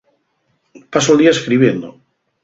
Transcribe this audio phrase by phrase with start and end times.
[0.93, 1.87] Paso'l día escribiendo.